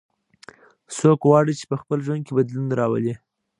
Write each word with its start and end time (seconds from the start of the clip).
څوک 0.97 1.19
غواړي 1.29 1.53
چې 1.59 1.65
په 1.71 1.75
خپل 1.81 1.97
ژوند 2.05 2.21
کې 2.25 2.35
بدلون 2.37 2.67
راولي 2.79 3.13